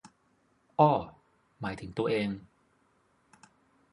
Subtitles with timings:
[0.79, 0.91] อ้อ
[1.61, 2.29] หมายถึงตัวเอง